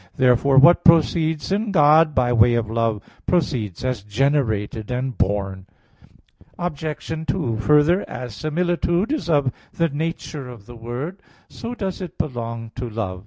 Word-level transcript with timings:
Therefore 0.15 0.57
what 0.57 0.83
proceeds 0.83 1.51
in 1.51 1.71
God 1.71 2.15
by 2.15 2.33
way 2.33 2.55
of 2.55 2.71
love, 2.71 3.03
proceeds 3.27 3.85
as 3.85 4.01
generated 4.01 4.89
and 4.89 5.15
born. 5.15 5.67
Obj. 6.57 7.25
2: 7.27 7.57
Further, 7.57 8.03
as 8.09 8.33
similitude 8.33 9.11
is 9.11 9.29
of 9.29 9.51
the 9.71 9.89
nature 9.89 10.49
of 10.49 10.65
the 10.65 10.75
word, 10.75 11.21
so 11.51 11.75
does 11.75 12.01
it 12.01 12.17
belong 12.17 12.71
to 12.77 12.89
love. 12.89 13.19